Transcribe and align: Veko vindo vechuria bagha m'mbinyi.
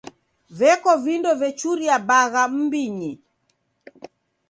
Veko 0.59 0.91
vindo 1.03 1.31
vechuria 1.41 1.95
bagha 2.07 2.43
m'mbinyi. 2.53 3.11